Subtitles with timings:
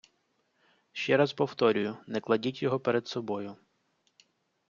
[0.91, 3.55] Ще раз повторюю, не кладіть його перед собою!